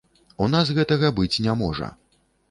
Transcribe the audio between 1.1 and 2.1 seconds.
быць не можа.